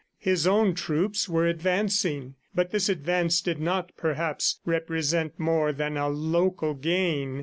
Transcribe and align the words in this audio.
His 0.17 0.47
own 0.47 0.73
troops 0.73 1.29
were 1.29 1.45
advancing, 1.45 2.33
but 2.55 2.71
this 2.71 2.89
advance 2.89 3.39
did 3.39 3.59
not, 3.61 3.91
perhaps, 3.97 4.59
represent 4.65 5.37
more 5.39 5.71
than 5.71 5.95
a 5.95 6.09
local 6.09 6.73
gain. 6.73 7.39